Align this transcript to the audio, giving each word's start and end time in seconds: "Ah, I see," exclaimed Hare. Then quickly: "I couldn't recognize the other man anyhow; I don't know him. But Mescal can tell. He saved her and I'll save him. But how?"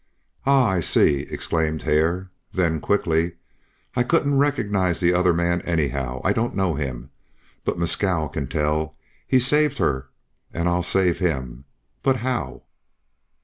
"Ah, 0.47 0.65
I 0.67 0.79
see," 0.79 1.27
exclaimed 1.29 1.83
Hare. 1.83 2.31
Then 2.51 2.79
quickly: 2.79 3.33
"I 3.95 4.01
couldn't 4.01 4.39
recognize 4.39 4.99
the 4.99 5.13
other 5.13 5.31
man 5.31 5.61
anyhow; 5.61 6.21
I 6.23 6.33
don't 6.33 6.55
know 6.55 6.73
him. 6.73 7.11
But 7.65 7.77
Mescal 7.77 8.27
can 8.27 8.47
tell. 8.47 8.95
He 9.27 9.37
saved 9.37 9.77
her 9.77 10.09
and 10.51 10.67
I'll 10.67 10.81
save 10.81 11.19
him. 11.19 11.65
But 12.01 12.15
how?" 12.25 12.63